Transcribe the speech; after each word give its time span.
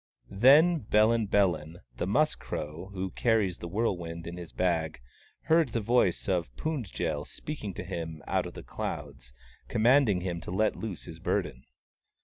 Then 0.31 0.79
Bellin 0.79 1.27
Bellin, 1.27 1.81
the 1.97 2.07
Musk 2.07 2.39
Crow, 2.39 2.87
who 2.91 3.11
carries 3.11 3.59
the 3.59 3.67
whirlwind 3.67 4.25
in 4.25 4.35
his 4.35 4.51
bag, 4.51 4.99
heard 5.43 5.69
the 5.69 5.79
voice 5.79 6.27
of 6.27 6.49
Pund 6.57 6.91
jel 6.91 7.23
speaking 7.23 7.75
to 7.75 7.83
him 7.83 8.23
out 8.25 8.47
of 8.47 8.55
the 8.55 8.63
clouds, 8.63 9.31
commanding 9.67 10.21
him 10.21 10.41
to 10.41 10.49
let 10.49 10.75
loose 10.75 11.03
his 11.03 11.19
burden. 11.19 11.65